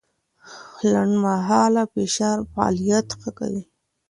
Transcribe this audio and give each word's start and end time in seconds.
لنډمهاله 0.91 1.83
فشار 1.93 2.37
فعالیت 2.51 3.07
ښه 3.19 3.29
کوي. 3.39 3.63